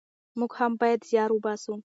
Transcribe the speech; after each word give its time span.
موږ 0.39 0.51
هم 0.59 0.71
بايد 0.79 1.01
زيار 1.09 1.29
وباسو. 1.33 1.73